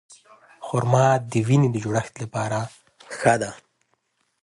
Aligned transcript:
خرما 0.65 1.07
د 1.31 1.33
وینې 1.47 1.69
د 1.71 1.75
جوړښت 1.83 2.13
لپاره 2.23 2.59
ښه 3.17 3.35
ده. 3.41 3.51